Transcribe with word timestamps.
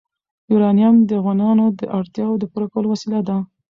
یورانیم 0.51 0.95
د 1.09 1.11
افغانانو 1.19 1.65
د 1.79 1.81
اړتیاوو 1.97 2.39
د 2.41 2.43
پوره 2.51 2.67
کولو 2.71 2.87
وسیله 2.93 3.19
ده. 3.27 3.37